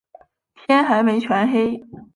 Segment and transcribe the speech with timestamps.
[0.55, 1.85] 天还没全黑